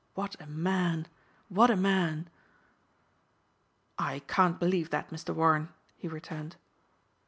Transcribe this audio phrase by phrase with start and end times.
[0.15, 1.05] What a man!
[1.47, 2.27] What a man!
[3.99, 5.31] "I can't believe that, Mr.
[5.31, 6.55] Warren," he returned.